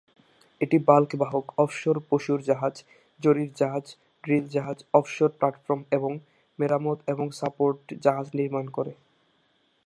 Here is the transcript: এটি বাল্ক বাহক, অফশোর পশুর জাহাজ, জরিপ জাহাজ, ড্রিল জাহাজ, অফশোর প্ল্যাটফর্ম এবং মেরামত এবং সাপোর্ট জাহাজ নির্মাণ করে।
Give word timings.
এটি 0.61 0.77
বাল্ক 0.79 1.11
বাহক, 1.15 1.45
অফশোর 1.57 1.97
পশুর 2.09 2.39
জাহাজ, 2.41 2.75
জরিপ 3.19 3.51
জাহাজ, 3.55 3.85
ড্রিল 4.23 4.45
জাহাজ, 4.47 4.77
অফশোর 4.93 5.29
প্ল্যাটফর্ম 5.29 5.81
এবং 5.91 6.11
মেরামত 6.59 6.99
এবং 7.07 7.25
সাপোর্ট 7.31 7.79
জাহাজ 8.03 8.27
নির্মাণ 8.33 8.65
করে। 8.69 8.91